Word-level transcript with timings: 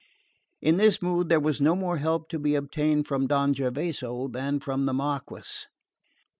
In 0.63 0.77
this 0.77 0.99
mood 0.99 1.29
there 1.29 1.39
was 1.39 1.61
no 1.61 1.75
more 1.75 1.97
help 1.97 2.27
to 2.29 2.39
be 2.39 2.55
obtained 2.55 3.05
from 3.07 3.27
Don 3.27 3.53
Gervaso 3.53 4.27
than 4.27 4.59
from 4.59 4.87
the 4.87 4.93
Marquess. 4.93 5.67